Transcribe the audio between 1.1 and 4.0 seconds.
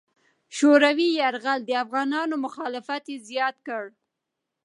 یرغل د افغانانو مخالفت زیات کړ.